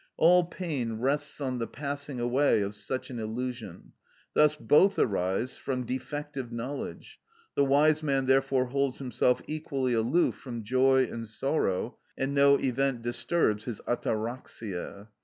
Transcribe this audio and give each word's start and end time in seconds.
All 0.17 0.45
pain 0.45 0.93
rests 0.93 1.39
on 1.39 1.59
the 1.59 1.67
passing 1.67 2.19
away 2.19 2.61
of 2.61 2.73
such 2.73 3.11
an 3.11 3.19
illusion; 3.19 3.91
thus 4.33 4.55
both 4.55 4.97
arise 4.97 5.57
from 5.57 5.85
defective 5.85 6.51
knowledge; 6.51 7.19
the 7.53 7.63
wise 7.63 8.01
man 8.01 8.25
therefore 8.25 8.65
holds 8.65 8.97
himself 8.97 9.43
equally 9.45 9.93
aloof 9.93 10.33
from 10.33 10.63
joy 10.63 11.03
and 11.05 11.29
sorrow, 11.29 11.97
and 12.17 12.33
no 12.33 12.55
event 12.55 13.03
disturbs 13.03 13.65
his 13.65 13.79
αταραξια. 13.81 15.09